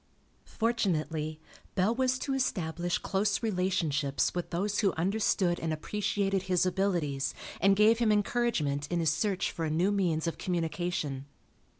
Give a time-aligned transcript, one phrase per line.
[0.49, 1.39] Fortunately,
[1.75, 7.75] Bell was to establish close relationships with those who understood and appreciated his abilities and
[7.75, 11.27] gave him encouragement in his search for a new means of communication.